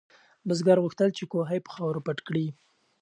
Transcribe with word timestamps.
بزګر 0.47 0.77
غوښتل 0.83 1.09
چې 1.17 1.23
کوهی 1.31 1.59
په 1.63 1.71
خاورو 1.75 2.03
پټ 2.05 2.17
کړي. 2.27 2.45